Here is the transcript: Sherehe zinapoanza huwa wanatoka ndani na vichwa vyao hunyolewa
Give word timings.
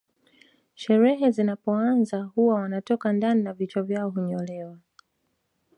Sherehe 0.75 1.31
zinapoanza 1.31 2.21
huwa 2.23 2.55
wanatoka 2.55 3.13
ndani 3.13 3.43
na 3.43 3.53
vichwa 3.53 3.83
vyao 3.83 4.09
hunyolewa 4.09 4.77